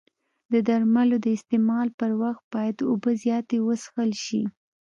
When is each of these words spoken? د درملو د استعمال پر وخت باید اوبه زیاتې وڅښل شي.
د 0.51 0.53
درملو 0.67 1.15
د 1.25 1.27
استعمال 1.37 1.87
پر 1.99 2.11
وخت 2.21 2.43
باید 2.53 2.77
اوبه 2.89 3.11
زیاتې 3.23 3.57
وڅښل 3.61 4.11
شي. 4.25 4.43